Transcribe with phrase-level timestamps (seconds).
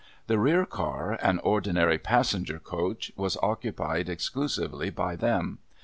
[0.25, 5.59] The rear car, an ordinary passenger coach, was occupied exclusively by them.